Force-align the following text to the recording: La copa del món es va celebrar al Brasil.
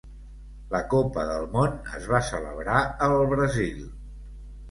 La 0.69 0.79
copa 0.93 1.25
del 1.31 1.43
món 1.57 1.75
es 1.99 2.07
va 2.13 2.23
celebrar 2.29 2.79
al 3.09 3.15
Brasil. 3.35 3.87